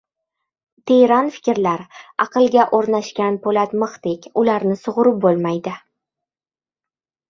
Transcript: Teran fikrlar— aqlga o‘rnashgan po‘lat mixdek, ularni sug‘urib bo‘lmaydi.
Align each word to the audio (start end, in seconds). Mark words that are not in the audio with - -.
Teran 0.91 1.29
fikrlar— 1.35 1.83
aqlga 2.25 2.65
o‘rnashgan 2.79 3.39
po‘lat 3.47 3.79
mixdek, 3.85 4.29
ularni 4.45 4.83
sug‘urib 4.85 5.25
bo‘lmaydi. 5.31 5.79